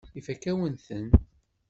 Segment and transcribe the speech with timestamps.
[0.19, 1.07] Ifakk-awen-ten.